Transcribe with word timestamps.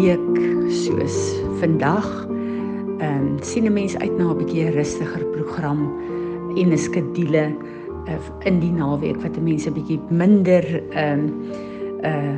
week 0.00 0.36
soos 0.72 1.16
vandag, 1.60 2.06
ehm 3.00 3.36
um, 3.36 3.36
sien 3.44 3.64
'n 3.64 3.72
mens 3.72 3.96
uit 3.96 4.16
na 4.18 4.32
'n 4.32 4.38
bietjie 4.38 4.70
rustiger 4.70 5.24
program 5.36 5.80
en 6.56 6.72
'n 6.72 6.78
skedule 6.78 7.52
uh, 8.08 8.46
in 8.48 8.60
die 8.60 8.72
naweek 8.72 9.20
wat 9.22 9.40
mense 9.40 9.70
bietjie 9.70 10.00
minder 10.08 10.64
ehm 10.90 11.18
um, 11.18 11.24
uh 12.04 12.36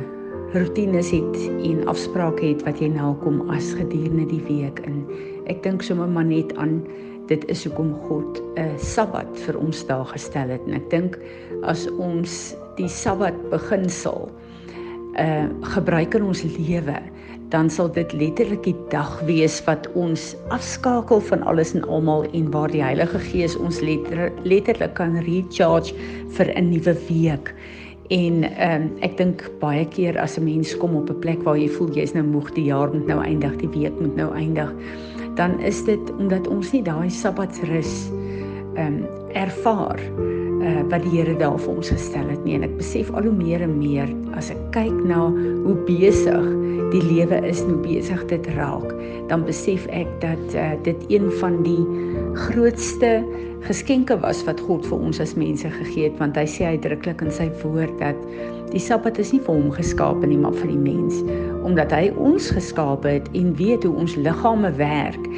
rutines 0.53 1.09
het 1.09 1.37
en 1.65 1.87
afsprake 1.87 2.45
het 2.45 2.63
wat 2.63 2.77
jy 2.79 2.87
nakom 2.87 3.49
as 3.49 3.73
gedurende 3.73 4.25
die 4.29 4.43
week 4.45 4.79
in. 4.85 5.01
Ek 5.49 5.63
dink 5.63 5.81
sommer 5.81 6.07
maar 6.07 6.25
net 6.25 6.53
aan 6.55 6.83
dit 7.27 7.45
is 7.49 7.65
hoekom 7.65 7.93
God 8.05 8.43
'n 8.55 8.77
Sabbat 8.77 9.39
vir 9.45 9.57
ons 9.57 9.85
daar 9.87 10.05
gestel 10.05 10.49
het 10.49 10.61
en 10.67 10.73
ek 10.73 10.89
dink 10.89 11.17
as 11.63 11.89
ons 11.97 12.55
die 12.75 12.87
Sabbat 12.87 13.33
beginsel 13.49 14.29
uh 15.17 15.47
gebruik 15.61 16.13
in 16.13 16.23
ons 16.23 16.43
lewe, 16.43 16.99
dan 17.53 17.69
sal 17.69 17.91
dit 17.93 18.13
letterlik 18.17 18.63
die 18.65 18.75
dag 18.89 19.11
wees 19.27 19.59
wat 19.67 19.85
ons 19.93 20.31
afskakel 20.55 21.21
van 21.29 21.43
alles 21.45 21.75
en 21.77 21.85
almal 21.85 22.25
en 22.33 22.49
waar 22.51 22.71
die 22.73 22.81
Heilige 22.81 23.21
Gees 23.29 23.53
ons 23.61 23.77
letter, 23.85 24.31
letterlik 24.41 24.95
kan 24.97 25.19
recharge 25.27 25.93
vir 26.33 26.49
'n 26.57 26.69
nuwe 26.73 26.97
week. 27.07 27.53
En 28.09 28.43
ehm 28.43 28.81
um, 28.81 28.89
ek 29.01 29.17
dink 29.17 29.45
baie 29.61 29.85
keer 29.85 30.17
as 30.17 30.37
'n 30.37 30.43
mens 30.43 30.77
kom 30.77 30.95
op 30.95 31.09
'n 31.09 31.19
plek 31.19 31.43
waar 31.43 31.57
jy 31.57 31.69
voel 31.69 31.93
jy's 31.93 32.13
nou 32.13 32.25
moeg, 32.25 32.51
die 32.53 32.65
jaar 32.65 32.89
moet 32.89 33.07
nou 33.07 33.21
eindig, 33.21 33.55
die 33.57 33.69
week 33.69 33.99
moet 33.99 34.15
nou 34.15 34.33
eindig, 34.33 34.73
dan 35.35 35.59
is 35.59 35.83
dit 35.85 36.11
omdat 36.17 36.47
ons 36.47 36.71
nie 36.71 36.83
daai 36.83 37.09
Sabbatsrus 37.09 38.09
ehm 38.75 38.85
um, 38.87 39.05
ervaar 39.33 39.99
uh, 40.63 40.81
wat 40.91 41.05
die 41.05 41.13
Here 41.17 41.35
daar 41.39 41.59
vir 41.59 41.75
ons 41.75 41.91
gestel 41.93 42.27
het 42.31 42.43
nie 42.47 42.57
en 42.57 42.65
ek 42.67 42.75
besef 42.79 43.11
al 43.13 43.27
hoe 43.27 43.35
meer 43.35 43.63
en 43.65 43.77
meer 43.79 44.09
as 44.39 44.51
ek 44.53 44.61
kyk 44.75 44.95
na 45.09 45.27
hoe 45.29 45.77
besig 45.87 46.49
die 46.93 47.03
lewe 47.03 47.39
is 47.49 47.61
hoe 47.65 47.79
besig 47.83 48.25
dit 48.31 48.49
raak 48.57 48.89
dan 49.31 49.45
besef 49.47 49.85
ek 49.91 50.09
dat 50.23 50.57
uh, 50.57 50.73
dit 50.87 51.07
een 51.13 51.29
van 51.41 51.61
die 51.65 51.81
grootste 52.47 53.19
geskenke 53.67 54.17
was 54.19 54.41
wat 54.47 54.59
God 54.63 54.85
vir 54.89 55.05
ons 55.07 55.21
as 55.23 55.37
mense 55.39 55.69
gegee 55.79 56.09
het 56.09 56.19
want 56.19 56.37
hy 56.39 56.45
sê 56.49 56.73
uitdruklik 56.75 57.23
in 57.23 57.31
sy 57.33 57.47
woord 57.63 57.93
dat 58.01 58.19
die 58.73 58.81
Sabbat 58.81 59.19
is 59.21 59.31
nie 59.33 59.41
vir 59.45 59.53
hom 59.53 59.71
geskaap 59.73 60.23
nie 60.25 60.37
maar 60.37 60.55
vir 60.57 60.71
die 60.73 60.81
mens 60.81 61.21
omdat 61.63 61.93
hy 61.95 62.09
ons 62.19 62.49
geskaap 62.51 63.05
het 63.07 63.29
en 63.37 63.53
weet 63.55 63.85
hoe 63.87 63.93
ons 64.03 64.15
liggame 64.19 64.71
werk 64.79 65.29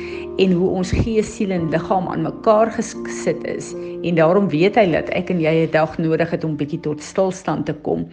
en 0.42 0.56
hoe 0.58 0.70
ons 0.80 0.92
gees, 0.92 1.28
siel 1.36 1.54
en 1.56 1.70
liggaam 1.72 2.08
aan 2.12 2.26
mekaar 2.26 2.72
gesit 2.76 3.44
is 3.48 3.74
en 3.76 4.18
daarom 4.18 4.50
weet 4.52 4.80
hy 4.80 4.88
dat 4.94 5.12
ek 5.18 5.32
en 5.34 5.42
jy 5.44 5.54
'n 5.66 5.72
dag 5.72 5.98
nodig 5.98 6.32
het 6.32 6.44
om 6.44 6.58
bietjie 6.58 6.80
tot 6.80 7.04
stilstand 7.04 7.66
te 7.66 7.74
kom. 7.74 8.08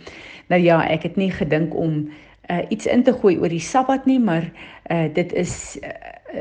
Nou 0.49 0.61
ja, 0.61 0.83
ek 0.89 1.03
het 1.03 1.17
nie 1.17 1.31
gedink 1.31 1.75
om 1.75 2.09
uh, 2.51 2.63
iets 2.69 2.87
in 2.87 3.03
te 3.03 3.13
gooi 3.13 3.39
oor 3.39 3.49
die 3.49 3.61
Sabbat 3.61 4.07
nie, 4.07 4.21
maar 4.21 4.51
uh, 4.91 5.09
dit 5.15 5.33
is 5.33 5.79
uh, 5.83 5.89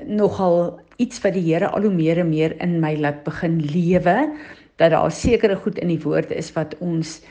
nogal 0.06 0.80
iets 0.98 1.22
wat 1.22 1.34
die 1.34 1.54
Here 1.54 1.70
al 1.70 1.82
hoe 1.82 1.94
meer 1.94 2.20
en 2.20 2.30
meer 2.30 2.56
in 2.62 2.80
my 2.80 2.96
laat 2.96 3.24
begin 3.24 3.60
lewe 3.62 4.30
dat 4.78 4.92
daar 4.92 5.12
sekere 5.12 5.56
goed 5.56 5.78
in 5.78 5.88
die 5.88 6.02
woord 6.02 6.32
is 6.32 6.54
wat 6.54 6.76
ons 6.80 7.22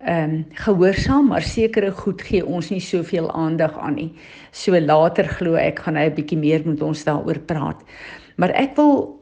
ehm 0.00 0.30
um, 0.30 0.44
gehoorsaam 0.56 1.26
maar 1.28 1.42
sekere 1.42 1.90
goed 1.92 2.22
gee 2.22 2.46
ons 2.46 2.70
nie 2.70 2.80
soveel 2.80 3.30
aandag 3.32 3.78
aan 3.78 3.94
nie. 3.94 4.12
So 4.50 4.80
later 4.80 5.28
glo 5.28 5.54
ek 5.54 5.78
gaan 5.84 5.96
hy 5.96 6.08
'n 6.08 6.14
bietjie 6.14 6.38
meer 6.38 6.62
met 6.64 6.82
ons 6.82 7.04
daaroor 7.04 7.38
praat. 7.38 7.76
Maar 8.36 8.50
ek 8.50 8.76
wil 8.76 9.20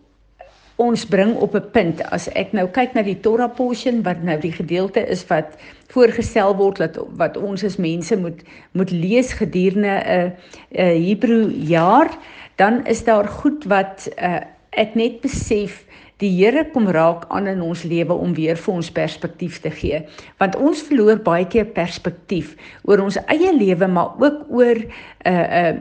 ons 0.79 1.05
bring 1.07 1.35
op 1.37 1.55
'n 1.55 1.71
punt 1.73 2.03
as 2.11 2.29
ek 2.29 2.53
nou 2.53 2.69
kyk 2.69 2.95
na 2.95 3.03
die 3.03 3.21
Torah 3.21 3.51
portion 3.51 4.03
wat 4.03 4.23
nou 4.23 4.39
die 4.39 4.53
gedeelte 4.53 5.01
is 5.11 5.27
wat 5.27 5.59
voorgestel 5.89 6.55
word 6.57 6.77
dat 6.79 6.99
wat 7.17 7.37
ons 7.37 7.65
as 7.65 7.77
mense 7.77 8.17
moet 8.17 8.43
moet 8.73 8.91
lees 8.91 9.33
gedurende 9.33 9.99
'n 10.07 10.33
'n 10.71 11.03
Hebreë 11.03 11.51
jaar 11.67 12.09
dan 12.57 12.87
is 12.87 13.05
daar 13.05 13.27
goed 13.27 13.65
wat 13.65 14.09
uh, 14.23 14.41
ek 14.71 14.95
net 14.95 15.21
besef 15.21 15.85
die 16.19 16.31
Here 16.35 16.65
kom 16.73 16.89
raak 16.91 17.27
aan 17.31 17.47
in 17.47 17.61
ons 17.63 17.85
lewe 17.87 18.15
om 18.15 18.35
weer 18.35 18.59
vir 18.59 18.75
ons 18.75 18.91
perspektief 18.91 19.61
te 19.63 19.71
gee. 19.71 20.03
Want 20.43 20.59
ons 20.59 20.83
verloor 20.89 21.21
baie 21.23 21.47
keer 21.47 21.69
perspektief 21.77 22.57
oor 22.83 23.05
ons 23.05 23.21
eie 23.27 23.53
lewe 23.55 23.89
maar 23.91 24.19
ook 24.19 24.47
oor 24.51 24.83
uh 24.83 25.47
uh 25.63 25.75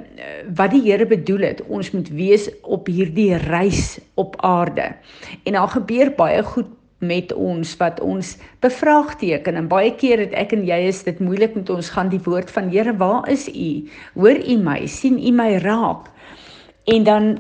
wat 0.58 0.72
die 0.76 0.84
Here 0.86 1.06
bedoel 1.10 1.50
het. 1.50 1.62
Ons 1.68 1.92
moet 1.96 2.10
wees 2.14 2.50
op 2.64 2.88
hierdie 2.88 3.36
reis 3.48 3.98
op 4.16 4.38
aarde. 4.46 4.94
En 5.44 5.58
daar 5.58 5.74
gebeur 5.74 6.14
baie 6.18 6.44
goed 6.44 6.70
met 7.00 7.34
ons 7.34 7.76
wat 7.78 8.00
ons 8.02 8.38
bevraagteken. 8.60 9.56
En 9.56 9.68
baie 9.70 9.94
keer 9.96 10.22
het 10.26 10.34
ek 10.38 10.56
en 10.58 10.66
jy 10.66 10.80
is 10.90 11.04
dit 11.06 11.20
moeilik 11.22 11.54
met 11.56 11.70
ons 11.70 11.92
gaan 11.94 12.10
die 12.10 12.22
woord 12.26 12.52
van 12.54 12.72
Here 12.74 12.96
waar 12.98 13.30
is 13.30 13.48
u? 13.50 13.70
Hoor 14.18 14.42
u 14.42 14.58
my? 14.62 14.86
Sien 14.88 15.20
u 15.22 15.32
my 15.32 15.58
raak? 15.62 16.10
En 16.86 17.04
dan 17.04 17.38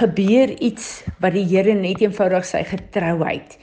gebeur 0.00 0.50
iets 0.60 1.04
wat 1.22 1.34
die 1.36 1.46
Here 1.48 1.74
net 1.74 2.02
eenvoudig 2.02 2.46
sy 2.48 2.62
getrouheid 2.68 3.58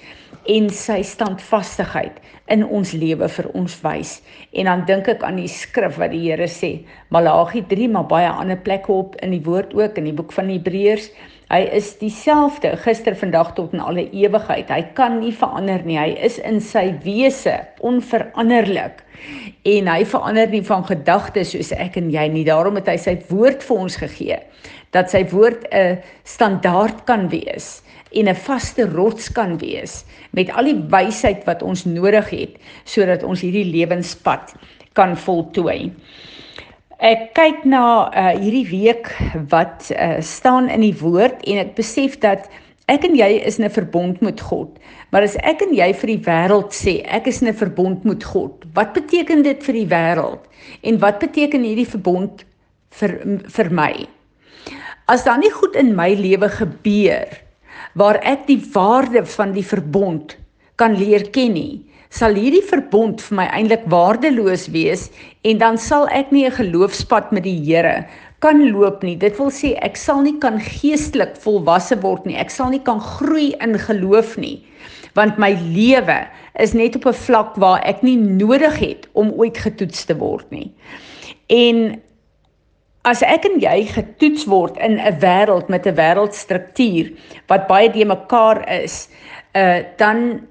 en 0.50 0.70
sy 0.74 1.02
standvastigheid 1.06 2.22
in 2.52 2.64
ons 2.66 2.94
lewe 2.98 3.28
vir 3.30 3.50
ons 3.58 3.76
wys. 3.84 4.16
En 4.58 4.68
dan 4.70 4.86
dink 4.88 5.10
ek 5.12 5.26
aan 5.28 5.40
die 5.40 5.52
skrif 5.52 6.00
wat 6.02 6.14
die 6.14 6.24
Here 6.26 6.48
sê, 6.52 6.72
Malagi 7.14 7.64
3, 7.70 7.90
maar 7.94 8.08
baie 8.10 8.32
ander 8.32 8.60
plekke 8.60 8.92
op 8.92 9.16
in 9.22 9.36
die 9.36 9.44
woord 9.46 9.76
ook 9.78 10.00
in 10.02 10.10
die 10.10 10.16
boek 10.18 10.34
van 10.36 10.50
Hebreërs. 10.52 11.12
Hy 11.52 11.66
is 11.76 11.90
dieselfde 12.00 12.78
gister, 12.80 13.16
vandag 13.20 13.50
tot 13.58 13.74
in 13.76 13.82
alle 13.84 14.06
ewigheid. 14.16 14.70
Hy 14.72 14.86
kan 14.96 15.18
nie 15.20 15.34
verander 15.36 15.82
nie. 15.84 15.98
Hy 16.00 16.14
is 16.24 16.38
in 16.48 16.62
sy 16.64 16.94
wese 17.04 17.58
onveranderlik 17.84 19.02
en 19.68 19.90
hy 19.92 20.06
verander 20.08 20.48
nie 20.50 20.64
van 20.64 20.86
gedagtes 20.88 21.52
soos 21.52 21.74
ek 21.76 22.00
en 22.00 22.08
jy 22.14 22.24
nie. 22.32 22.46
Daarom 22.48 22.80
het 22.80 22.88
hy 22.88 22.96
sy 23.04 23.18
woord 23.28 23.66
vir 23.68 23.84
ons 23.84 24.00
gegee 24.00 24.40
dat 24.96 25.12
sy 25.12 25.26
woord 25.32 25.68
'n 25.76 26.00
standaard 26.24 27.04
kan 27.06 27.28
wees 27.30 27.84
en 28.16 28.32
'n 28.32 28.36
vaste 28.48 28.88
rots 28.88 29.28
kan 29.28 29.58
wees 29.60 30.06
met 30.32 30.50
al 30.56 30.64
die 30.64 30.80
wysheid 30.88 31.44
wat 31.46 31.64
ons 31.64 31.86
nodig 31.86 32.30
het 32.30 32.56
sodat 32.86 33.24
ons 33.24 33.42
hierdie 33.42 33.68
lewenspad 33.68 34.56
kan 34.94 35.18
voltooi. 35.18 35.92
Ek 37.02 37.32
kyk 37.34 37.64
na 37.66 37.84
uh, 38.14 38.34
hierdie 38.38 38.68
week 38.70 39.08
wat 39.50 39.88
uh, 39.90 40.20
staan 40.22 40.68
in 40.70 40.84
die 40.86 40.94
woord 41.00 41.40
en 41.50 41.58
ek 41.58 41.72
besef 41.80 42.20
dat 42.22 42.46
ek 42.94 43.08
en 43.08 43.16
jy 43.18 43.40
is 43.42 43.58
in 43.58 43.66
'n 43.66 43.74
verbond 43.74 44.22
met 44.22 44.38
God. 44.38 44.78
Maar 45.10 45.26
as 45.26 45.34
ek 45.42 45.64
en 45.66 45.74
jy 45.74 45.88
vir 45.98 46.12
die 46.12 46.24
wêreld 46.28 46.78
sê 46.78 46.94
ek 47.10 47.26
is 47.26 47.42
in 47.42 47.50
'n 47.50 47.58
verbond 47.58 48.06
met 48.06 48.22
God, 48.22 48.54
wat 48.78 48.94
beteken 48.94 49.42
dit 49.42 49.64
vir 49.66 49.74
die 49.82 49.90
wêreld? 49.90 50.46
En 50.86 51.02
wat 51.02 51.18
beteken 51.18 51.66
hierdie 51.66 51.90
verbond 51.90 52.46
vir 52.94 53.18
vir 53.50 53.72
my? 53.74 54.06
As 55.10 55.26
daar 55.26 55.42
nie 55.42 55.50
goed 55.50 55.76
in 55.76 55.96
my 55.96 56.14
lewe 56.14 56.54
gebeur 56.54 57.34
waar 57.98 58.22
ek 58.22 58.46
die 58.46 58.62
waarde 58.78 59.26
van 59.26 59.58
die 59.58 59.66
verbond 59.66 60.38
kan 60.78 60.94
leer 60.94 61.26
ken 61.34 61.54
nie, 61.58 61.82
sal 62.12 62.36
hierdie 62.36 62.64
verbond 62.68 63.22
vir 63.24 63.38
my 63.40 63.48
eintlik 63.56 63.86
waardeloos 63.92 64.68
wees 64.76 65.10
en 65.48 65.62
dan 65.62 65.78
sal 65.80 66.08
ek 66.12 66.32
nie 66.32 66.46
'n 66.46 66.60
geloofspad 66.60 67.32
met 67.32 67.44
die 67.44 67.60
Here 67.66 68.06
kan 68.42 68.72
loop 68.72 69.04
nie. 69.04 69.16
Dit 69.16 69.38
wil 69.38 69.52
sê 69.52 69.78
ek 69.82 69.96
sal 69.96 70.22
nie 70.22 70.40
kan 70.40 70.60
geestelik 70.60 71.38
volwasse 71.38 71.96
word 72.02 72.26
nie. 72.26 72.36
Ek 72.36 72.50
sal 72.50 72.70
nie 72.70 72.80
kan 72.80 73.00
groei 73.00 73.54
in 73.62 73.78
geloof 73.78 74.38
nie 74.38 74.66
want 75.14 75.40
my 75.42 75.52
lewe 75.76 76.20
is 76.60 76.74
net 76.74 76.96
op 76.96 77.06
'n 77.06 77.14
vlak 77.14 77.56
waar 77.56 77.82
ek 77.84 78.04
nie 78.04 78.18
nodig 78.18 78.80
het 78.80 79.08
om 79.14 79.32
ooit 79.32 79.58
getoets 79.58 80.06
te 80.06 80.16
word 80.18 80.46
nie. 80.52 80.72
En 81.50 82.02
as 83.04 83.22
ek 83.22 83.46
en 83.46 83.60
jy 83.60 83.86
getoets 83.86 84.46
word 84.46 84.78
in 84.78 85.00
'n 85.00 85.20
wêreld 85.20 85.70
met 85.70 85.88
'n 85.88 85.96
wêreldstruktuur 85.96 87.12
wat 87.48 87.68
baie 87.68 87.90
de 87.90 88.06
mekaar 88.06 88.70
is, 88.70 89.10
uh 89.56 89.84
dan 89.98 90.48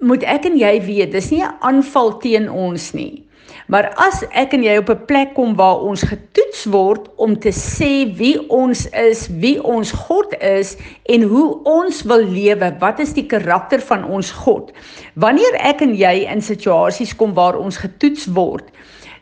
moet 0.00 0.24
ek 0.28 0.44
en 0.44 0.58
jy 0.58 0.74
weet, 0.84 1.12
dis 1.12 1.30
nie 1.30 1.42
'n 1.42 1.56
aanval 1.60 2.18
teen 2.18 2.50
ons 2.50 2.92
nie. 2.92 3.26
Maar 3.66 3.88
as 3.98 4.22
ek 4.30 4.52
en 4.54 4.62
jy 4.62 4.76
op 4.78 4.90
'n 4.90 5.06
plek 5.06 5.34
kom 5.34 5.56
waar 5.56 5.80
ons 5.82 6.02
getoets 6.02 6.64
word 6.70 7.08
om 7.16 7.38
te 7.38 7.50
sê 7.50 8.14
wie 8.16 8.38
ons 8.50 8.86
is, 8.90 9.28
wie 9.28 9.62
ons 9.62 9.90
God 9.92 10.34
is 10.40 10.76
en 11.04 11.22
hoe 11.22 11.62
ons 11.64 12.02
wil 12.02 12.22
lewe, 12.22 12.76
wat 12.78 13.00
is 13.00 13.12
die 13.12 13.26
karakter 13.26 13.80
van 13.80 14.04
ons 14.04 14.30
God? 14.30 14.72
Wanneer 15.14 15.54
ek 15.58 15.80
en 15.80 15.94
jy 15.94 16.26
in 16.30 16.40
situasies 16.40 17.16
kom 17.16 17.34
waar 17.34 17.58
ons 17.58 17.76
getoets 17.76 18.26
word, 18.26 18.64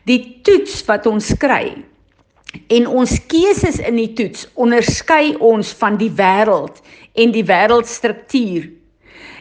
die 0.05 0.41
toets 0.43 0.85
wat 0.85 1.07
ons 1.07 1.33
kry 1.39 1.85
en 2.69 2.87
ons 2.87 3.27
keuses 3.27 3.79
in 3.79 3.97
die 3.97 4.13
toets 4.13 4.49
onderskei 4.55 5.37
ons 5.41 5.73
van 5.73 5.97
die 5.97 6.11
wêreld 6.11 6.83
en 7.15 7.33
die 7.33 7.45
wêreldstruktuur 7.45 8.69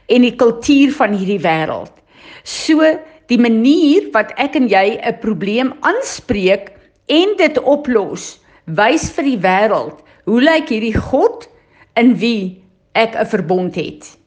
en 0.08 0.22
die 0.22 0.36
kultuur 0.36 0.94
van 0.98 1.14
hierdie 1.14 1.42
wêreld. 1.44 1.92
So 2.44 2.82
die 3.32 3.40
manier 3.40 4.10
wat 4.14 4.34
ek 4.38 4.56
en 4.56 4.68
jy 4.68 5.00
'n 5.00 5.20
probleem 5.22 5.74
aanspreek 5.82 6.72
en 7.08 7.36
dit 7.38 7.60
oplos, 7.60 8.40
wys 8.66 9.12
vir 9.12 9.24
die 9.24 9.40
wêreld 9.40 10.04
hoe 10.26 10.42
lyk 10.42 10.70
hierdie 10.70 10.98
God 10.98 11.48
in 11.96 12.16
wie 12.16 12.62
ek 12.94 13.16
'n 13.16 13.26
verbond 13.26 13.76
het. 13.76 14.18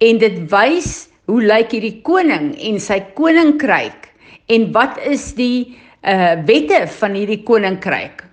En 0.00 0.18
dit 0.18 0.50
wys 0.50 1.08
hoe 1.26 1.42
lyk 1.42 1.70
hierdie 1.72 2.02
koning 2.02 2.56
en 2.58 2.80
sy 2.80 3.00
koninkryk 3.14 4.12
En 4.46 4.72
wat 4.72 4.98
is 5.06 5.32
die 5.38 5.78
uh 6.02 6.34
wette 6.48 6.82
van 6.98 7.14
hierdie 7.14 7.42
koninkryk? 7.46 8.24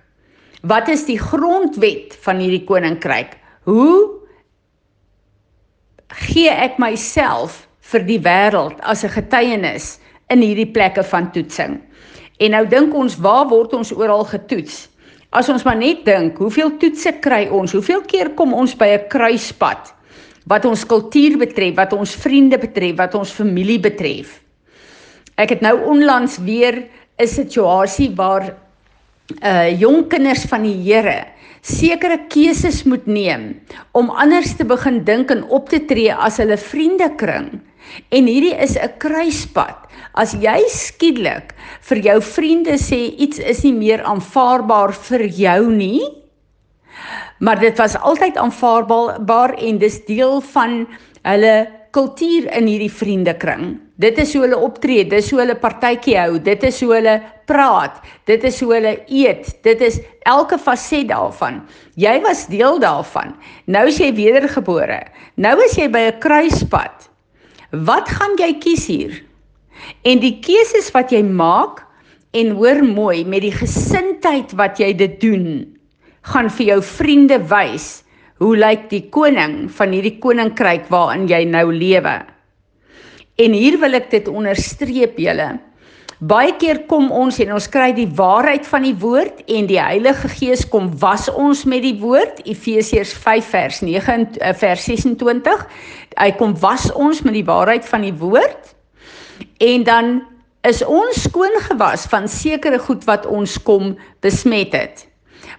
Wat 0.66 0.88
is 0.90 1.06
die 1.06 1.18
grondwet 1.18 2.16
van 2.24 2.42
hierdie 2.42 2.64
koninkryk? 2.66 3.36
Hoe 3.64 4.19
gee 6.14 6.50
ek 6.50 6.78
myself 6.78 7.66
vir 7.92 8.04
die 8.06 8.18
wêreld 8.18 8.80
as 8.82 9.04
'n 9.04 9.14
getuienis 9.14 9.98
in 10.30 10.42
hierdie 10.42 10.72
plekke 10.72 11.02
van 11.02 11.30
toetsing? 11.32 11.80
En 12.40 12.50
nou 12.50 12.66
dink 12.66 12.94
ons, 12.94 13.16
waar 13.16 13.48
word 13.48 13.74
ons 13.74 13.92
oral 13.92 14.24
getoets? 14.24 14.88
As 15.30 15.48
ons 15.48 15.62
maar 15.62 15.76
net 15.76 16.04
dink, 16.04 16.38
hoeveel 16.38 16.76
toetse 16.78 17.12
kry 17.20 17.48
ons? 17.48 17.72
Hoeveel 17.72 18.02
keer 18.02 18.30
kom 18.34 18.52
ons 18.52 18.74
by 18.74 18.86
'n 18.86 19.08
kruispunt 19.08 19.94
wat 20.46 20.64
ons 20.64 20.86
kultuur 20.86 21.38
betref, 21.38 21.76
wat 21.76 21.92
ons 21.92 22.14
vriende 22.14 22.58
betref, 22.58 22.96
wat 22.96 23.14
ons 23.14 23.30
familie 23.30 23.78
betref? 23.78 24.40
Ek 25.36 25.50
het 25.50 25.60
nou 25.60 25.78
onlangs 25.86 26.38
weer 26.38 26.88
'n 27.18 27.26
situasie 27.26 28.10
waar 28.16 28.56
uh 29.42 29.70
jong 29.78 30.08
kinders 30.08 30.44
van 30.44 30.62
die 30.62 30.74
Here 30.74 31.26
sekere 31.62 32.18
keuses 32.32 32.84
moet 32.88 33.06
neem 33.06 33.60
om 33.92 34.10
anders 34.10 34.54
te 34.56 34.64
begin 34.64 35.02
dink 35.04 35.30
en 35.30 35.44
op 35.52 35.68
te 35.68 35.80
tree 35.84 36.12
as 36.14 36.38
hulle 36.40 36.56
vriendekring. 36.56 37.60
En 38.14 38.26
hierdie 38.26 38.54
is 38.54 38.76
'n 38.76 38.98
kruispunt. 38.98 39.88
As 40.14 40.32
jy 40.34 40.60
skielik 40.68 41.54
vir 41.80 41.98
jou 41.98 42.20
vriende 42.20 42.78
sê 42.78 43.14
iets 43.18 43.38
is 43.38 43.62
nie 43.64 43.72
meer 43.72 44.02
aanvaarbaar 44.02 44.92
vir 44.92 45.26
jou 45.26 45.70
nie, 45.70 46.02
maar 47.38 47.60
dit 47.60 47.78
was 47.78 47.96
altyd 47.96 48.36
aanvaarbaar 48.36 49.54
en 49.58 49.78
dis 49.78 50.04
deel 50.04 50.40
van 50.40 50.86
hulle 51.22 51.79
kultuur 51.90 52.46
in 52.54 52.68
hierdie 52.70 52.92
vriendekring. 52.92 53.74
Dit 54.00 54.18
is 54.22 54.32
hoe 54.34 54.44
hulle 54.44 54.58
optree, 54.58 55.04
dis 55.08 55.30
hoe 55.32 55.40
hulle 55.42 55.56
partytjie 55.58 56.16
hou, 56.18 56.38
dit 56.42 56.62
is 56.66 56.78
hoe 56.84 56.92
hulle 56.94 57.16
praat, 57.50 57.98
dit 58.30 58.44
is 58.46 58.60
hoe 58.62 58.72
hulle 58.76 58.94
eet, 59.10 59.50
dit 59.66 59.82
is 59.84 59.98
elke 60.30 60.58
faset 60.58 61.08
daarvan. 61.10 61.60
Jy 62.00 62.16
was 62.24 62.46
deel 62.52 62.78
daarvan. 62.82 63.34
Nou 63.66 63.86
is 63.90 63.98
jy 64.00 64.12
wedergebore. 64.16 65.02
Nou 65.36 65.56
is 65.64 65.76
jy 65.76 65.88
by 65.90 66.06
'n 66.10 66.20
kruispunt. 66.20 67.10
Wat 67.70 68.08
gaan 68.08 68.36
jy 68.38 68.54
kies 68.58 68.86
hier? 68.86 69.22
En 70.04 70.18
die 70.20 70.38
keuses 70.40 70.90
wat 70.90 71.10
jy 71.12 71.22
maak 71.22 71.84
en 72.32 72.50
hoor 72.50 72.84
mooi 72.84 73.24
met 73.24 73.42
die 73.42 73.54
gesindheid 73.54 74.52
wat 74.52 74.78
jy 74.78 74.92
dit 74.94 75.20
doen, 75.20 75.66
gaan 76.22 76.50
vir 76.50 76.66
jou 76.66 76.82
vriende 76.82 77.38
wys 77.50 78.02
Hoe 78.40 78.54
lyk 78.56 78.86
die 78.88 79.02
koning 79.12 79.66
van 79.76 79.90
hierdie 79.92 80.14
koninkryk 80.16 80.86
waarin 80.88 81.26
jy 81.28 81.42
nou 81.44 81.66
lewe? 81.76 82.14
En 83.36 83.52
hier 83.52 83.76
wil 83.82 83.98
ek 83.98 84.06
dit 84.14 84.30
onderstreep 84.32 85.18
julle. 85.20 85.48
Baie 86.24 86.54
keer 86.60 86.82
kom 86.88 87.10
ons 87.12 87.36
en 87.44 87.52
ons 87.56 87.66
kry 87.72 87.90
die 87.96 88.08
waarheid 88.16 88.64
van 88.68 88.86
die 88.88 88.94
woord 89.02 89.42
en 89.44 89.68
die 89.68 89.76
Heilige 89.80 90.28
Gees 90.32 90.64
kom 90.72 90.88
was 91.04 91.28
ons 91.32 91.66
met 91.68 91.84
die 91.84 91.98
woord 92.00 92.40
Efesiërs 92.48 93.12
5 93.26 93.52
vers 93.52 93.82
9 93.84 94.26
eh, 94.40 94.54
vers 94.56 94.88
26. 94.88 95.66
Hy 96.16 96.30
kom 96.40 96.56
was 96.64 96.88
ons 96.96 97.20
met 97.24 97.36
die 97.36 97.44
waarheid 97.44 97.84
van 97.92 98.08
die 98.08 98.16
woord 98.24 98.72
en 99.68 99.84
dan 99.84 100.10
is 100.64 100.80
ons 100.84 101.26
skoon 101.28 101.60
gewas 101.68 102.08
van 102.08 102.28
sekere 102.28 102.80
goed 102.88 103.04
wat 103.08 103.28
ons 103.28 103.60
kom 103.68 103.98
besmet 104.24 104.72
het. 104.76 105.09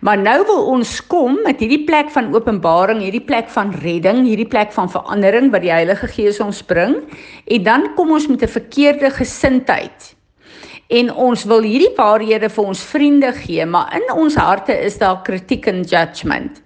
Maar 0.02 0.18
nou 0.18 0.40
wil 0.50 0.64
ons 0.74 0.96
kom 1.06 1.36
met 1.46 1.60
hierdie 1.62 1.84
plek 1.86 2.10
van 2.10 2.32
openbaring, 2.34 3.04
hierdie 3.06 3.22
plek 3.22 3.52
van 3.54 3.70
redding, 3.84 4.24
hierdie 4.26 4.50
plek 4.50 4.74
van 4.74 4.90
verandering 4.90 5.52
wat 5.54 5.62
die 5.62 5.74
Heilige 5.74 6.10
Gees 6.10 6.40
ons 6.42 6.64
bring 6.66 6.96
en 7.46 7.68
dan 7.68 7.86
kom 7.98 8.10
ons 8.18 8.26
met 8.28 8.42
'n 8.42 8.50
verkeerde 8.50 9.12
gesindheid. 9.14 10.16
En 10.90 11.14
ons 11.14 11.44
wil 11.46 11.62
hierdie 11.62 11.94
waarhede 11.96 12.50
vir 12.50 12.66
ons 12.66 12.84
vriende 12.84 13.32
gee, 13.32 13.66
maar 13.66 13.94
in 13.96 14.12
ons 14.18 14.36
harte 14.36 14.74
is 14.74 14.98
daar 14.98 15.22
kritiek 15.22 15.68
en 15.68 15.84
judgement. 15.84 16.62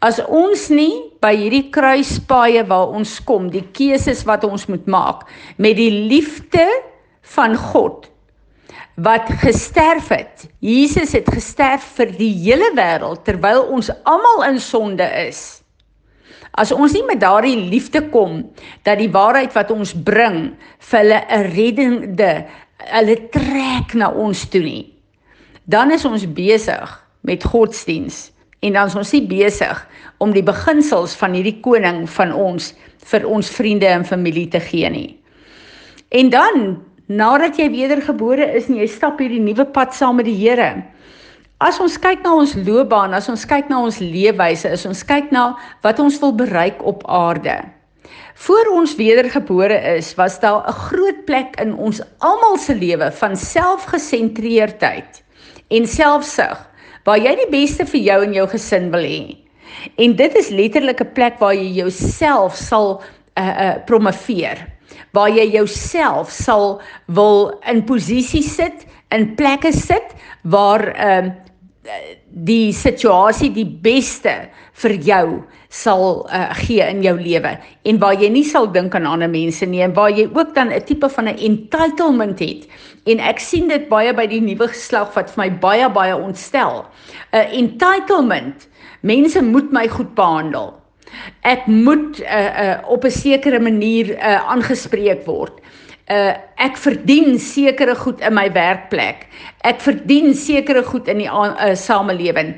As 0.00 0.18
ons 0.26 0.68
nie 0.68 1.12
by 1.20 1.36
hierdie 1.36 1.70
kruispaaie 1.70 2.64
waar 2.66 2.88
ons 2.88 3.20
kom, 3.24 3.50
die 3.50 3.66
keuses 3.72 4.24
wat 4.24 4.44
ons 4.44 4.66
moet 4.66 4.86
maak 4.86 5.26
met 5.56 5.76
die 5.76 5.90
liefde 5.90 6.66
van 7.22 7.56
God 7.56 8.08
wat 8.98 9.30
gesterf 9.42 10.08
het. 10.08 10.48
Jesus 10.58 11.12
het 11.14 11.28
gesterf 11.30 11.84
vir 11.98 12.10
die 12.18 12.32
hele 12.34 12.72
wêreld 12.74 13.22
terwyl 13.26 13.68
ons 13.70 13.92
almal 14.02 14.42
in 14.48 14.58
sonde 14.60 15.06
is. 15.28 15.60
As 16.58 16.72
ons 16.74 16.96
nie 16.96 17.04
met 17.06 17.20
daardie 17.22 17.56
liefde 17.70 18.02
kom 18.10 18.40
dat 18.86 18.98
die 18.98 19.10
waarheid 19.14 19.54
wat 19.54 19.70
ons 19.70 19.94
bring 19.94 20.56
vir 20.90 20.98
hulle 20.98 21.20
'n 21.30 21.50
reddende 21.54 22.32
hulle 22.90 23.16
trek 23.30 23.94
na 23.94 24.10
ons 24.10 24.48
toe 24.48 24.62
nie. 24.62 24.94
Dan 25.64 25.90
is 25.90 26.04
ons 26.04 26.26
besig 26.26 27.06
met 27.20 27.44
godsdiens 27.44 28.32
en 28.60 28.72
dan 28.72 28.86
is 28.86 28.94
ons 28.94 29.12
nie 29.12 29.26
besig 29.26 29.86
om 30.18 30.32
die 30.32 30.42
beginsels 30.42 31.14
van 31.14 31.34
hierdie 31.34 31.60
koning 31.60 32.08
van 32.10 32.32
ons 32.32 32.74
vir 33.04 33.26
ons 33.26 33.50
vriende 33.50 33.86
en 33.86 34.04
familie 34.04 34.48
te 34.48 34.60
gee 34.60 34.90
nie. 34.90 35.20
En 36.10 36.30
dan 36.30 36.82
nadat 37.08 37.56
jy 37.58 37.70
wedergebore 37.72 38.44
is 38.56 38.68
en 38.68 38.76
jy 38.78 38.86
stap 38.90 39.20
hierdie 39.20 39.40
nuwe 39.40 39.64
pad 39.72 39.96
saam 39.96 40.20
met 40.20 40.28
die 40.28 40.36
Here. 40.36 40.84
As 41.58 41.80
ons 41.82 41.96
kyk 41.98 42.22
na 42.22 42.36
ons 42.38 42.54
loopbaan, 42.54 43.16
as 43.16 43.26
ons 43.32 43.42
kyk 43.48 43.66
na 43.72 43.80
ons 43.82 43.98
leefwyse, 43.98 44.68
is 44.70 44.86
ons 44.86 45.00
kyk 45.02 45.32
na 45.34 45.56
wat 45.82 45.98
ons 45.98 46.20
wil 46.22 46.36
bereik 46.36 46.84
op 46.86 47.02
aarde. 47.10 47.56
Voor 48.46 48.70
ons 48.76 48.94
wedergebore 48.94 49.74
is, 49.96 50.12
was 50.14 50.38
daar 50.38 50.62
'n 50.68 50.72
groot 50.72 51.24
plek 51.26 51.58
in 51.60 51.74
ons 51.74 52.00
almal 52.20 52.56
se 52.56 52.74
lewe 52.74 53.10
van 53.10 53.36
selfgesentreerdheid 53.36 55.22
en 55.70 55.86
selfsug, 55.86 56.58
waar 57.04 57.18
jy 57.18 57.34
die 57.34 57.50
beste 57.50 57.86
vir 57.86 58.00
jou 58.00 58.22
en 58.24 58.32
jou 58.32 58.46
gesin 58.46 58.90
wil 58.90 59.02
hê. 59.02 59.36
En 59.98 60.16
dit 60.16 60.34
is 60.36 60.50
letterlik 60.50 61.00
'n 61.00 61.12
plek 61.12 61.40
waar 61.40 61.54
jy 61.54 61.82
jouself 61.82 62.54
sal 62.54 63.02
uh 63.36 63.42
uh 63.42 63.84
promoveer 63.86 64.77
waar 65.12 65.30
jy 65.30 65.46
jouself 65.52 66.30
sal 66.30 66.80
wil 67.06 67.60
in 67.70 67.84
posisie 67.84 68.42
sit, 68.42 68.86
in 69.10 69.34
plekke 69.34 69.72
sit 69.72 70.16
waar 70.42 70.92
ehm 70.94 71.26
uh, 71.26 71.36
die 72.44 72.72
situasie 72.76 73.48
die 73.54 73.64
beste 73.64 74.32
vir 74.82 74.92
jou 75.02 75.24
sal 75.72 76.26
uh, 76.28 76.50
gee 76.60 76.84
in 76.84 77.00
jou 77.02 77.14
lewe. 77.16 77.54
En 77.88 78.00
waar 78.02 78.16
jy 78.20 78.28
nie 78.32 78.44
sal 78.44 78.68
dink 78.72 78.94
aan 78.96 79.08
ander 79.08 79.30
mense 79.32 79.66
nie 79.66 79.80
en 79.84 79.94
waar 79.96 80.12
jy 80.12 80.28
ook 80.28 80.54
dan 80.54 80.72
'n 80.72 80.84
tipe 80.84 81.08
van 81.08 81.28
'n 81.28 81.38
entitlement 81.38 82.38
het. 82.38 82.68
En 83.06 83.18
ek 83.20 83.40
sien 83.40 83.68
dit 83.68 83.88
baie 83.88 84.12
by 84.12 84.26
die 84.26 84.40
nuwe 84.40 84.68
geslag 84.68 85.14
wat 85.14 85.30
vir 85.30 85.44
my 85.44 85.50
baie 85.50 85.88
baie 85.88 86.16
ontstel. 86.16 86.84
'n 87.32 87.48
entitlement. 87.52 88.68
Mense 89.00 89.42
moet 89.42 89.72
my 89.72 89.88
goed 89.88 90.14
behandel 90.14 90.74
Ek 91.40 91.66
moet 91.66 92.20
uh, 92.20 92.28
uh, 92.28 92.78
op 92.88 93.04
'n 93.04 93.10
sekere 93.10 93.60
manier 93.60 94.14
uh, 94.16 94.48
aangespreek 94.50 95.26
word. 95.26 95.60
Uh, 96.08 96.32
ek 96.56 96.76
verdien 96.76 97.38
sekere 97.38 97.94
goed 97.94 98.20
in 98.20 98.34
my 98.34 98.48
werkplek. 98.52 99.26
Ek 99.60 99.80
verdien 99.80 100.34
sekere 100.34 100.82
goed 100.82 101.08
in 101.08 101.18
die 101.18 101.28
uh, 101.28 101.74
samelewing. 101.74 102.54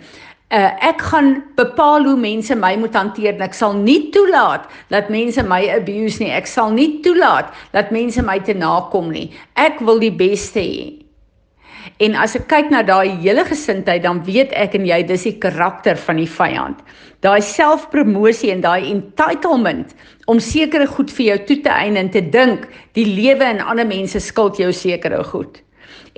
Uh, 0.50 0.70
ek 0.82 1.02
gaan 1.02 1.44
bepaal 1.54 2.04
hoe 2.04 2.16
mense 2.16 2.54
my 2.54 2.76
moet 2.76 2.94
hanteer 2.94 3.34
en 3.34 3.42
ek 3.46 3.54
sal 3.54 3.74
nie 3.74 4.10
toelaat 4.10 4.64
dat 4.90 5.10
mense 5.10 5.42
my 5.42 5.62
abuse 5.70 6.22
nie. 6.22 6.30
Ek 6.30 6.46
sal 6.46 6.70
nie 6.74 7.00
toelaat 7.02 7.54
dat 7.72 7.90
mense 7.90 8.22
my 8.22 8.38
te 8.42 8.54
nakom 8.54 9.10
nie. 9.10 9.30
Ek 9.54 9.78
wil 9.80 9.98
die 9.98 10.14
beste 10.14 10.58
hê. 10.58 10.99
En 12.00 12.14
as 12.16 12.34
ek 12.38 12.46
kyk 12.48 12.70
na 12.72 12.82
daai 12.82 13.10
hele 13.20 13.44
gesindheid, 13.44 14.02
dan 14.02 14.22
weet 14.24 14.52
ek 14.56 14.74
en 14.78 14.86
jy 14.88 15.02
dis 15.08 15.26
die 15.28 15.38
karakter 15.42 15.98
van 16.00 16.20
die 16.20 16.28
vyand. 16.28 16.78
Daai 17.20 17.40
selfpromosie 17.44 18.52
en 18.54 18.62
daai 18.64 18.88
entitlement 18.88 19.92
om 20.32 20.40
sekere 20.40 20.86
goed 20.88 21.12
vir 21.12 21.26
jou 21.26 21.38
toe 21.48 21.58
te 21.66 21.72
eien 21.74 21.98
en 22.00 22.08
te 22.12 22.22
dink 22.22 22.64
die 22.96 23.04
lewe 23.04 23.44
en 23.44 23.60
ander 23.60 23.88
mense 23.88 24.20
skuld 24.24 24.60
jou 24.62 24.70
sekere 24.72 25.20
goed. 25.32 25.60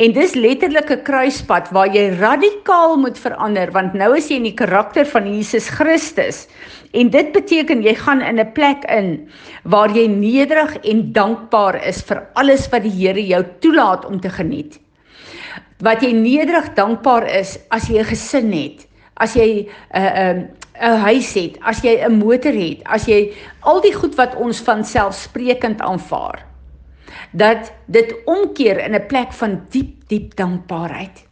En 0.01 0.13
dis 0.13 0.35
letterlik 0.35 0.91
'n 0.91 1.03
kruispunt 1.05 1.73
waar 1.75 1.91
jy 1.95 2.05
radikaal 2.21 2.97
moet 2.97 3.19
verander 3.19 3.73
want 3.73 3.95
nou 3.95 4.17
is 4.17 4.29
jy 4.31 4.37
in 4.37 4.49
die 4.49 4.61
karakter 4.63 5.05
van 5.05 5.27
Jesus 5.27 5.69
Christus. 5.69 6.49
En 6.93 7.11
dit 7.11 7.33
beteken 7.33 7.83
jy 7.83 7.95
gaan 7.95 8.23
in 8.23 8.41
'n 8.41 8.53
plek 8.53 8.85
in 8.89 9.29
waar 9.65 9.91
jy 9.91 10.07
nederig 10.07 10.77
en 10.85 11.13
dankbaar 11.13 11.83
is 11.85 12.03
vir 12.03 12.23
alles 12.35 12.69
wat 12.71 12.83
die 12.83 12.97
Here 13.03 13.27
jou 13.27 13.45
toelaat 13.61 14.05
om 14.05 14.21
te 14.21 14.31
geniet 14.31 14.79
wat 15.83 16.03
jy 16.03 16.13
nederig 16.13 16.73
dankbaar 16.75 17.27
is 17.27 17.59
as 17.69 17.89
jy 17.89 17.99
'n 17.99 18.05
gesin 18.05 18.53
het, 18.53 18.87
as 19.17 19.35
jy 19.35 19.49
'n 19.49 19.69
uh, 19.97 20.33
'n 20.33 20.39
uh, 20.39 20.63
'n 20.83 20.99
huis 21.07 21.35
het, 21.35 21.59
as 21.61 21.83
jy 21.83 22.01
'n 22.01 22.19
motor 22.19 22.53
het, 22.53 22.81
as 22.85 23.07
jy 23.07 23.33
al 23.61 23.81
die 23.81 23.95
goed 23.95 24.15
wat 24.15 24.35
ons 24.37 24.61
van 24.61 24.85
selfsprekend 24.85 25.81
aanvaar. 25.81 26.45
Dat 27.33 27.73
dit 27.87 28.15
omkeer 28.25 28.79
in 28.79 28.95
'n 28.95 29.07
plek 29.07 29.33
van 29.33 29.67
diep 29.71 30.09
diep 30.09 30.35
dankbaarheid. 30.37 31.27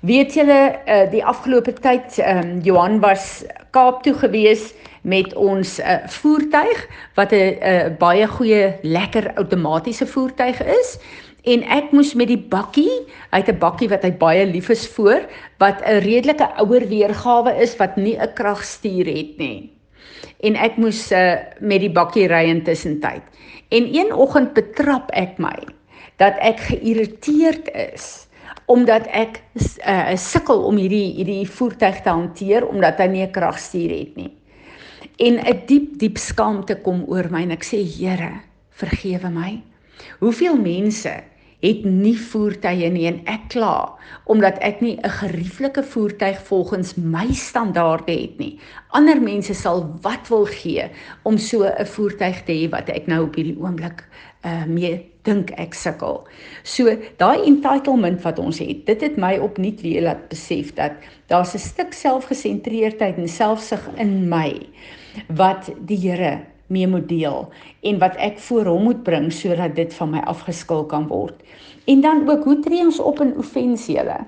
Weet 0.00 0.34
julle 0.34 0.78
uh, 0.86 1.10
die 1.10 1.24
afgelope 1.24 1.72
tyd 1.72 2.18
um, 2.18 2.60
Johan 2.60 3.00
was 3.00 3.44
Kaap 3.70 4.02
toe 4.02 4.14
gewees 4.14 4.74
met 5.02 5.34
ons 5.34 5.78
uh, 5.78 6.06
voertuig 6.06 6.88
wat 7.14 7.32
'n 7.32 7.58
uh, 7.62 7.96
baie 7.98 8.26
goeie 8.26 8.74
lekker 8.82 9.32
outomatiese 9.34 10.06
voertuig 10.06 10.62
is 10.64 10.98
en 11.42 11.62
ek 11.74 11.90
moes 11.92 12.12
met 12.14 12.30
die 12.30 12.38
bakkie, 12.38 12.90
hy 13.32 13.38
het 13.40 13.48
'n 13.50 13.58
bakkie 13.58 13.88
wat 13.90 14.04
hy 14.04 14.12
baie 14.12 14.46
lief 14.46 14.70
is 14.70 14.86
vir, 14.86 15.26
wat 15.58 15.82
'n 15.82 16.02
redelike 16.02 16.46
ouer 16.58 16.86
weergawe 16.86 17.52
is 17.60 17.76
wat 17.76 17.96
nie 17.96 18.16
'n 18.16 18.34
kragstuur 18.34 19.06
het 19.06 19.38
nie. 19.38 19.70
En 20.42 20.56
ek 20.56 20.76
moes 20.76 21.12
uh, 21.12 21.38
met 21.60 21.80
die 21.80 21.90
bakkie 21.90 22.28
ry 22.28 22.48
intussen 22.50 23.00
tyd. 23.00 23.22
En 23.70 23.94
een 23.94 24.12
oggend 24.12 24.54
betrap 24.54 25.10
ek 25.12 25.38
my 25.38 25.58
dat 26.18 26.34
ek 26.40 26.60
geïrriteerd 26.60 27.70
is 27.94 28.28
omdat 28.66 29.06
ek 29.10 29.42
uh, 29.86 30.14
sukkel 30.16 30.62
om 30.62 30.76
hierdie 30.76 31.14
hierdie 31.16 31.48
voertuig 31.48 32.02
te 32.02 32.10
hanteer 32.10 32.66
omdat 32.66 32.98
hy 32.98 33.06
nie 33.06 33.22
'n 33.26 33.32
kragstuur 33.32 33.90
het 33.90 34.16
nie. 34.16 34.32
En 35.18 35.40
'n 35.40 35.62
diep 35.66 35.98
diep 35.98 36.18
skaamte 36.18 36.76
kom 36.82 37.04
oor 37.08 37.30
my 37.30 37.42
en 37.42 37.50
ek 37.50 37.64
sê 37.64 37.82
Here, 37.82 38.40
vergewe 38.70 39.30
my. 39.30 39.62
Hoeveel 40.20 40.56
mense 40.56 41.22
het 41.62 41.84
nie 41.86 42.16
voertuie 42.18 42.90
nie 42.90 43.06
en 43.06 43.20
ek 43.30 43.48
kla 43.54 43.74
omdat 44.32 44.58
ek 44.66 44.80
nie 44.80 44.96
'n 44.98 45.10
gerieflike 45.20 45.82
voertuig 45.82 46.38
volgens 46.46 46.94
my 46.94 47.32
standaarde 47.32 48.12
het 48.12 48.38
nie. 48.38 48.58
Ander 48.90 49.22
mense 49.22 49.54
sal 49.54 49.98
wat 50.02 50.28
wil 50.28 50.44
gee 50.44 50.90
om 51.22 51.38
so 51.38 51.64
'n 51.64 51.86
voertuig 51.86 52.44
te 52.44 52.52
hê 52.52 52.70
wat 52.70 52.88
ek 52.88 53.06
nou 53.06 53.24
op 53.24 53.34
hierdie 53.34 53.58
oomblik 53.58 54.04
uh 54.44 54.64
mee 54.66 55.12
dink 55.22 55.50
ek 55.50 55.74
sukkel. 55.74 56.26
So 56.62 56.96
daai 57.16 57.46
entitlement 57.46 58.22
wat 58.22 58.38
ons 58.38 58.58
het, 58.58 58.86
dit 58.86 59.00
het 59.00 59.16
my 59.16 59.38
opnuut 59.38 59.80
weer 59.80 60.02
laat 60.02 60.28
besef 60.28 60.74
dat 60.74 60.92
daar's 61.26 61.54
'n 61.54 61.58
stuk 61.58 61.92
selfgesentreerdheid 61.92 63.16
en 63.16 63.28
selfsug 63.28 63.88
in 63.96 64.28
my 64.28 64.66
wat 65.28 65.70
die 65.86 65.98
Here 66.10 66.51
mee 66.72 66.88
moet 66.88 67.08
deel 67.08 67.48
en 67.82 67.98
wat 68.00 68.16
ek 68.16 68.40
voor 68.48 68.72
hom 68.72 68.86
moet 68.88 69.02
bring 69.04 69.28
sodat 69.32 69.76
dit 69.76 69.94
van 69.94 70.14
my 70.16 70.22
afgeskil 70.32 70.86
kan 70.90 71.06
word. 71.10 71.36
En 71.84 72.00
dan 72.00 72.24
ook 72.30 72.44
hoe 72.44 72.58
tree 72.64 72.84
ons 72.84 73.00
op 73.02 73.20
in 73.20 73.36
offensiele? 73.38 74.22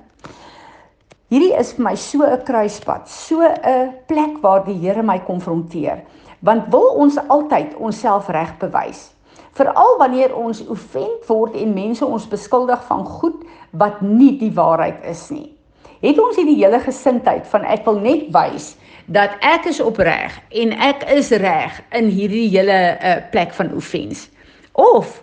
Hierdie 1.32 1.54
is 1.58 1.72
vir 1.74 1.84
my 1.88 1.94
so 1.96 2.22
'n 2.22 2.44
kruispunt, 2.44 3.08
so 3.08 3.40
'n 3.40 3.94
plek 4.06 4.38
waar 4.42 4.64
die 4.64 4.78
Here 4.78 5.02
my 5.02 5.18
konfronteer. 5.18 6.04
Want 6.40 6.68
wil 6.70 6.94
ons 7.00 7.18
altyd 7.28 7.74
onsself 7.74 8.28
reg 8.28 8.58
bewys? 8.58 9.10
Veral 9.52 9.98
wanneer 9.98 10.36
ons 10.36 10.66
offend 10.66 11.26
word 11.26 11.54
en 11.56 11.74
mense 11.74 12.06
ons 12.06 12.28
beskuldig 12.28 12.84
van 12.84 13.04
goed 13.04 13.44
wat 13.70 14.00
nie 14.00 14.38
die 14.38 14.52
waarheid 14.52 15.04
is 15.04 15.30
nie. 15.30 15.54
Het 16.00 16.18
ons 16.18 16.36
hierdie 16.36 16.58
hele 16.64 16.80
gesindheid 16.80 17.46
van 17.46 17.64
ek 17.64 17.84
wil 17.84 18.00
net 18.02 18.26
wys 18.34 18.76
dat 19.06 19.36
ek 19.44 19.68
is 19.68 19.80
opreg 19.80 20.36
en 20.50 20.72
ek 20.72 21.04
is 21.12 21.30
reg 21.42 21.80
in 21.96 22.08
hierdie 22.08 22.48
hele 22.52 22.78
uh, 22.96 23.18
plek 23.30 23.52
van 23.56 23.74
offens. 23.76 24.28
Of 24.72 25.20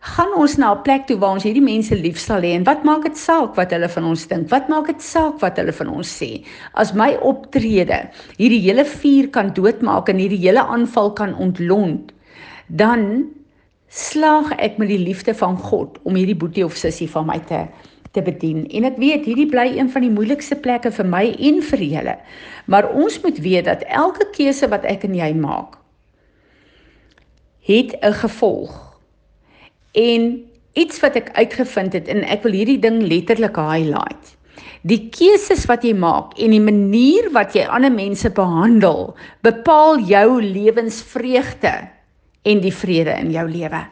gaan 0.00 0.34
ons 0.38 0.56
na 0.56 0.74
'n 0.74 0.82
plek 0.82 1.06
toe 1.06 1.18
waar 1.18 1.34
ons 1.36 1.42
hierdie 1.42 1.64
mense 1.64 1.94
lief 1.94 2.18
sal 2.18 2.42
hê 2.42 2.54
en 2.54 2.64
wat 2.64 2.84
maak 2.84 3.02
dit 3.02 3.18
saak 3.18 3.56
wat 3.56 3.70
hulle 3.70 3.88
van 3.88 4.04
ons 4.04 4.26
dink? 4.26 4.50
Wat 4.50 4.68
maak 4.68 4.86
dit 4.86 5.02
saak 5.02 5.40
wat 5.40 5.56
hulle 5.56 5.72
van 5.72 5.88
ons 5.88 6.08
sê? 6.22 6.44
As 6.74 6.92
my 6.92 7.16
optrede 7.20 8.10
hierdie 8.38 8.62
hele 8.62 8.84
vuur 8.84 9.30
kan 9.30 9.52
doodmaak 9.52 10.08
en 10.08 10.18
hierdie 10.18 10.44
hele 10.46 10.62
aanval 10.62 11.12
kan 11.12 11.34
ontlont, 11.34 12.12
dan 12.68 13.26
slaag 13.88 14.52
ek 14.58 14.78
met 14.78 14.88
die 14.88 15.00
liefde 15.00 15.34
van 15.34 15.56
God 15.56 15.98
om 16.04 16.14
hierdie 16.14 16.36
boetie 16.36 16.64
of 16.64 16.76
sussie 16.76 17.08
van 17.08 17.26
my 17.26 17.38
te 17.48 17.64
te 18.12 18.22
bedien. 18.22 18.66
En 18.72 18.84
ek 18.84 18.96
weet 18.96 19.26
hierdie 19.28 19.48
bly 19.50 19.66
een 19.76 19.90
van 19.90 20.02
die 20.02 20.12
moeilikste 20.12 20.56
plekke 20.56 20.92
vir 20.94 21.06
my 21.06 21.24
en 21.50 21.60
vir 21.62 21.82
julle. 21.82 22.16
Maar 22.66 22.90
ons 22.92 23.20
moet 23.22 23.38
weet 23.44 23.64
dat 23.68 23.84
elke 23.88 24.28
keuse 24.36 24.68
wat 24.68 24.84
ek 24.88 25.04
en 25.08 25.14
jy 25.14 25.32
maak 25.34 25.76
het 27.68 27.96
'n 28.00 28.12
gevolg. 28.12 28.72
En 29.92 30.44
iets 30.72 31.00
wat 31.00 31.14
ek 31.14 31.30
uitgevind 31.32 31.92
het 31.92 32.08
en 32.08 32.24
ek 32.24 32.42
wil 32.42 32.52
hierdie 32.52 32.78
ding 32.78 33.02
letterlik 33.02 33.56
highlight. 33.56 34.36
Die 34.82 35.08
keuses 35.10 35.66
wat 35.66 35.82
jy 35.84 35.94
maak 35.94 36.38
en 36.38 36.50
die 36.50 36.62
manier 36.62 37.30
wat 37.34 37.54
jy 37.54 37.66
ander 37.66 37.92
mense 37.92 38.30
behandel, 38.30 39.16
bepaal 39.42 39.98
jou 39.98 40.42
lewensvreugde 40.42 41.88
en 42.42 42.60
die 42.60 42.74
vrede 42.74 43.10
in 43.18 43.30
jou 43.30 43.48
lewe. 43.50 43.82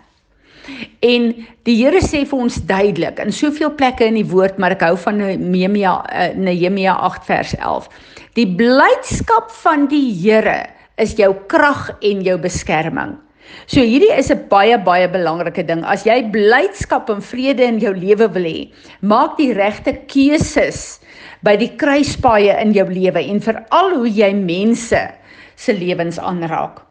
En 1.06 1.28
die 1.66 1.76
Here 1.78 2.00
sê 2.02 2.24
vir 2.28 2.38
ons 2.46 2.56
duidelik 2.68 3.20
in 3.22 3.32
soveel 3.34 3.72
plekke 3.78 4.06
in 4.08 4.18
die 4.18 4.26
woord, 4.26 4.58
maar 4.58 4.74
ek 4.76 4.84
hou 4.86 4.96
van 5.06 5.20
Nehemia 5.20 5.98
uh, 6.04 6.30
Nehemia 6.38 6.96
8 7.08 7.28
vers 7.28 7.54
11. 7.58 7.90
Die 8.38 8.48
blydskap 8.58 9.52
van 9.62 9.86
die 9.92 10.10
Here 10.22 10.66
is 11.00 11.14
jou 11.18 11.32
krag 11.50 11.90
en 12.00 12.24
jou 12.26 12.36
beskerming. 12.40 13.16
So 13.70 13.82
hierdie 13.82 14.12
is 14.14 14.30
'n 14.30 14.48
baie 14.50 14.78
baie 14.78 15.08
belangrike 15.08 15.62
ding. 15.66 15.84
As 15.84 16.04
jy 16.04 16.22
blydskap 16.30 17.10
en 17.10 17.22
vrede 17.22 17.62
in 17.62 17.78
jou 17.78 17.94
lewe 17.94 18.28
wil 18.34 18.42
hê, 18.42 18.70
maak 19.00 19.36
die 19.38 19.52
regte 19.54 19.92
keuses 20.10 21.00
by 21.42 21.56
die 21.56 21.70
kruispaaie 21.78 22.56
in 22.62 22.72
jou 22.72 22.86
lewe 22.90 23.22
en 23.22 23.40
veral 23.40 23.94
hoe 23.94 24.10
jy 24.10 24.32
mense 24.34 25.02
se 25.56 25.72
lewens 25.72 26.18
aanraak. 26.18 26.82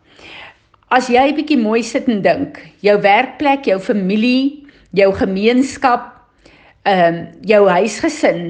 As 0.95 1.09
jy 1.11 1.25
bietjie 1.35 1.57
mooi 1.59 1.81
sit 1.83 2.05
en 2.07 2.21
dink, 2.23 2.61
jou 2.79 2.95
werkplek, 3.03 3.65
jou 3.67 3.81
familie, 3.83 4.63
jou 4.95 5.09
gemeenskap, 5.17 6.13
ehm 6.87 7.17
um, 7.17 7.17
jou 7.49 7.65
huisgesin, 7.67 8.45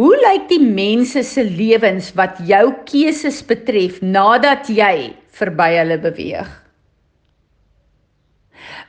hoe 0.00 0.14
lyk 0.22 0.46
die 0.48 0.62
mense 0.62 1.20
se 1.26 1.42
lewens 1.44 2.14
wat 2.16 2.38
jou 2.48 2.70
keuses 2.88 3.42
betref 3.44 3.98
nadat 4.00 4.70
jy 4.72 5.10
verby 5.36 5.66
hulle 5.74 5.98
beweeg? 6.00 6.48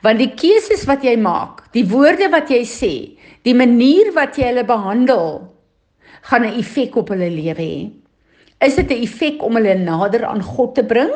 Want 0.06 0.22
die 0.22 0.30
keuses 0.40 0.86
wat 0.88 1.04
jy 1.04 1.18
maak, 1.20 1.66
die 1.76 1.84
woorde 1.92 2.30
wat 2.32 2.54
jy 2.54 2.62
sê, 2.64 2.94
die 3.44 3.58
manier 3.58 4.14
wat 4.16 4.40
jy 4.40 4.48
hulle 4.48 4.64
behandel, 4.64 5.42
gaan 6.30 6.48
'n 6.48 6.56
effek 6.62 6.96
op 6.96 7.12
hulle 7.12 7.28
lewe 7.34 7.60
hê. 7.60 7.92
Is 8.64 8.76
dit 8.80 8.92
'n 8.92 9.04
effek 9.04 9.44
om 9.44 9.60
hulle 9.60 9.76
nader 9.76 10.24
aan 10.26 10.42
God 10.42 10.76
te 10.76 10.84
bring? 10.84 11.12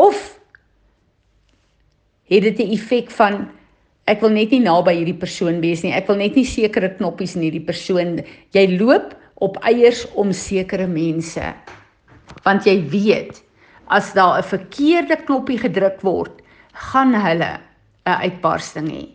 Of 0.00 0.20
het 2.30 2.42
dit 2.46 2.58
'n 2.58 2.72
effek 2.72 3.10
van 3.10 3.50
ek 4.06 4.20
wil 4.20 4.32
net 4.34 4.50
nie 4.50 4.62
naby 4.64 4.94
hierdie 4.96 5.18
persoon 5.18 5.60
wees 5.60 5.82
nie. 5.82 5.92
Ek 5.92 6.06
wil 6.06 6.16
net 6.16 6.34
nie 6.34 6.46
sekere 6.46 6.94
knoppies 6.96 7.36
in 7.36 7.42
hierdie 7.42 7.66
persoon. 7.66 8.20
Jy 8.54 8.78
loop 8.78 9.14
op 9.34 9.56
eiers 9.62 10.06
om 10.14 10.32
sekere 10.32 10.86
mense. 10.86 11.54
Want 12.44 12.64
jy 12.64 12.88
weet 12.90 13.42
as 13.88 14.12
daar 14.14 14.38
'n 14.38 14.42
verkeerde 14.42 15.16
knoppie 15.26 15.58
gedruk 15.58 16.00
word, 16.02 16.42
gaan 16.72 17.14
hulle 17.14 17.60
'n 18.06 18.20
uitbarsting 18.24 18.88
hê. 18.88 19.08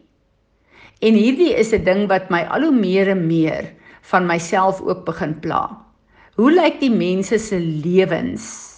En 1.01 1.13
hierdie 1.13 1.55
is 1.55 1.73
'n 1.73 1.83
ding 1.83 2.07
wat 2.07 2.29
my 2.29 2.41
al 2.41 2.61
hoe 2.61 2.71
meer 2.75 3.09
en 3.09 3.27
meer 3.27 3.73
van 4.01 4.27
myself 4.27 4.81
ook 4.81 5.05
begin 5.05 5.39
pla. 5.39 5.85
Hoe 6.35 6.51
lyk 6.51 6.79
die 6.79 6.91
mense 6.91 7.39
se 7.39 7.59
lewens 7.59 8.71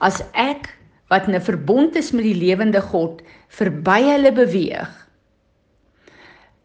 as 0.00 0.22
ek 0.32 0.81
wat 1.12 1.28
in 1.28 1.36
'n 1.36 1.44
verbond 1.44 1.96
is 1.96 2.10
met 2.16 2.24
die 2.24 2.40
lewende 2.46 2.80
God 2.80 3.20
verby 3.48 4.00
hulle 4.08 4.32
beweeg. 4.32 4.90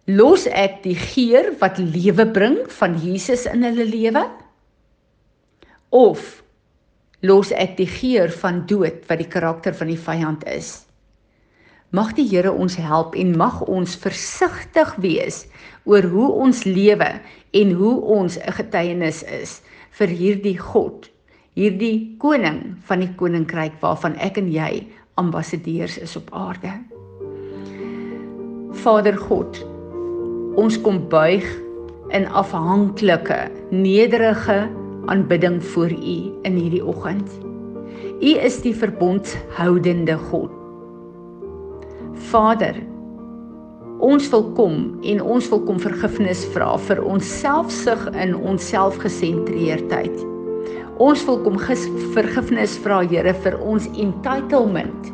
Los 0.08 0.48
ek 0.48 0.84
die 0.84 0.96
geur 0.96 1.51
wat 1.60 1.77
lewe 1.77 2.24
bring 2.32 2.58
van 2.80 2.96
Jesus 2.96 3.44
in 3.46 3.63
hulle 3.68 3.84
lewe? 3.86 4.24
Of 5.89 6.44
los 7.20 7.51
ek 7.51 7.75
die 7.77 7.89
geur 7.92 8.32
van 8.32 8.63
dood 8.66 9.04
wat 9.10 9.20
die 9.20 9.27
karakter 9.27 9.75
van 9.75 9.92
die 9.92 10.00
vyand 10.00 10.48
is? 10.48 10.88
Mag 11.92 12.13
die 12.16 12.27
Here 12.27 12.51
ons 12.51 12.75
help 12.75 13.16
en 13.16 13.36
mag 13.38 13.62
ons 13.68 13.96
versigtig 14.00 14.96
wees 15.04 15.46
oor 15.84 16.08
hoe 16.08 16.32
ons 16.32 16.63
lewe 16.63 17.20
en 17.51 17.72
hoe 17.72 18.01
ons 18.01 18.38
'n 18.39 18.51
getuienis 18.51 19.24
is 19.24 19.62
vir 19.92 20.08
hierdie 20.08 20.58
God 20.60 21.12
hierdie 21.57 22.13
koning 22.21 22.75
van 22.85 23.01
die 23.01 23.09
koninkryk 23.17 23.79
waarvan 23.81 24.13
ek 24.21 24.37
en 24.37 24.51
jy 24.53 24.85
ambassadeurs 25.17 25.95
is 25.97 26.13
op 26.19 26.29
aarde. 26.37 26.69
Vader 28.83 29.17
God, 29.17 29.57
ons 30.61 30.77
kom 30.85 31.01
buig 31.09 31.45
in 32.13 32.27
afhanklike, 32.29 33.39
nederige 33.73 34.67
aanbidding 35.09 35.57
voor 35.73 35.97
U 35.97 36.19
in 36.45 36.61
hierdie 36.61 36.83
oggend. 36.85 37.33
U 38.21 38.37
is 38.37 38.61
die 38.61 38.75
verbondshoudende 38.77 40.19
God. 40.29 40.53
Vader, 42.29 42.77
ons 43.97 44.29
wil 44.29 44.49
kom 44.53 44.79
en 45.01 45.25
ons 45.25 45.49
wil 45.49 45.65
kom 45.65 45.81
vergifnis 45.81 46.45
vra 46.53 46.75
vir 46.85 47.01
ons 47.01 47.37
selfsug 47.41 48.09
in 48.13 48.37
ons 48.37 48.73
selfgesentreerdheid. 48.73 50.37
Ons 50.98 51.22
wil 51.27 51.38
kom 51.46 51.60
vergifnis 51.62 52.74
vra 52.82 53.04
Here 53.06 53.34
vir 53.44 53.56
ons 53.62 53.86
entitlement 54.01 55.12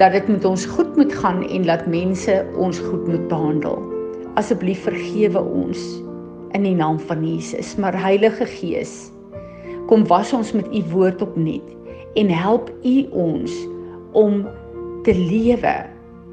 dat 0.00 0.12
dit 0.12 0.28
met 0.28 0.44
ons 0.48 0.64
goed 0.72 0.96
moet 0.96 1.12
gaan 1.12 1.42
en 1.44 1.66
laat 1.68 1.84
mense 1.88 2.32
ons 2.56 2.80
goed 2.88 3.04
moet 3.08 3.28
behandel. 3.28 3.76
Asseblief 4.40 4.84
vergewe 4.88 5.40
ons 5.40 5.80
in 6.56 6.64
die 6.64 6.76
naam 6.76 6.96
van 7.08 7.24
Jesus. 7.24 7.74
Maar 7.80 7.96
Heilige 7.96 8.48
Gees, 8.48 9.10
kom 9.88 10.04
was 10.08 10.32
ons 10.36 10.54
met 10.56 10.68
u 10.72 10.82
woord 10.92 11.24
opnuut 11.24 11.68
en 12.16 12.32
help 12.32 12.72
u 12.84 12.96
ons 13.12 13.52
om 14.16 14.46
te 15.04 15.12
lewe 15.12 15.76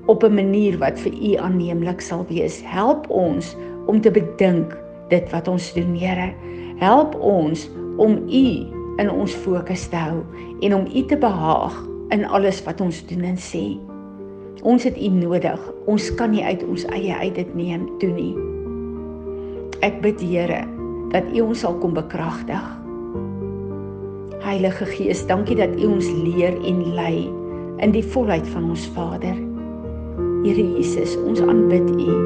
op 0.08 0.24
'n 0.24 0.36
manier 0.36 0.78
wat 0.80 1.00
vir 1.00 1.12
U 1.12 1.36
aanneemlik 1.36 2.02
sal 2.02 2.26
wees. 2.28 2.62
Help 2.64 3.10
ons 3.10 3.56
om 3.88 4.02
te 4.02 4.12
bedink 4.12 4.78
dit 5.10 5.32
wat 5.32 5.48
ons 5.48 5.74
doen, 5.74 5.96
Here. 5.96 6.34
Help 6.80 7.16
ons 7.16 7.70
om 7.98 8.20
U 8.28 8.46
in 9.02 9.10
ons 9.10 9.34
fokus 9.46 9.88
te 9.90 9.98
hou 9.98 10.22
en 10.62 10.76
om 10.76 10.86
U 10.86 11.02
te 11.10 11.18
behaag 11.18 11.80
in 12.14 12.26
alles 12.26 12.62
wat 12.68 12.82
ons 12.82 13.02
doen 13.10 13.26
en 13.34 13.40
sê. 13.40 13.66
Ons 14.64 14.86
het 14.88 14.98
U 14.98 15.10
nodig. 15.12 15.60
Ons 15.92 16.08
kan 16.16 16.32
nie 16.32 16.44
uit 16.46 16.64
ons 16.64 16.86
eie 16.96 17.16
uit 17.16 17.36
dit 17.36 17.56
neem 17.58 17.88
doen 18.00 18.16
nie. 18.16 18.34
Ek 19.84 20.00
bid 20.06 20.22
Here 20.24 20.64
dat 21.14 21.28
U 21.34 21.50
ons 21.50 21.64
sal 21.66 21.76
kom 21.82 21.96
bekragtig. 21.98 22.70
Heilige 24.44 24.88
Gees, 24.92 25.24
dankie 25.28 25.58
dat 25.60 25.76
U 25.80 25.94
ons 25.96 26.08
leer 26.24 26.56
en 26.68 26.84
lei 26.96 27.28
in 27.84 27.96
die 27.96 28.06
volheid 28.14 28.48
van 28.54 28.70
ons 28.72 28.86
Vader. 28.96 29.36
Here 30.44 30.66
Jesus, 30.76 31.16
ons 31.24 31.44
aanbid 31.44 31.88
U 31.96 32.20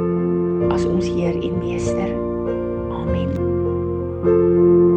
as 0.73 0.85
ons 0.89 1.09
Heer 1.09 1.37
en 1.37 1.57
Meester. 1.61 2.13
Amen. 2.93 4.96